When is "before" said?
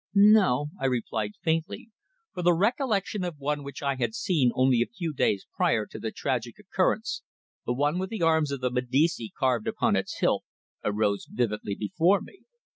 11.75-12.19